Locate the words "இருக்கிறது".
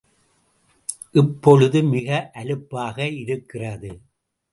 3.19-3.91